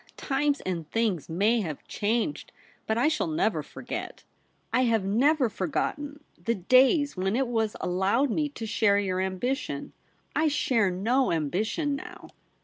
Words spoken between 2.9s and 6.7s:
I shall never forget— I have never for gotten— the